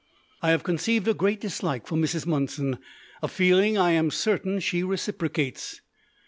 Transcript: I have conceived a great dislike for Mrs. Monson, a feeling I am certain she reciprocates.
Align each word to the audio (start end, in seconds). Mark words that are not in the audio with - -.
I 0.41 0.49
have 0.49 0.63
conceived 0.63 1.07
a 1.07 1.13
great 1.13 1.39
dislike 1.41 1.85
for 1.85 1.95
Mrs. 1.95 2.25
Monson, 2.25 2.79
a 3.21 3.27
feeling 3.27 3.77
I 3.77 3.91
am 3.91 4.09
certain 4.09 4.59
she 4.59 4.81
reciprocates. 4.81 5.79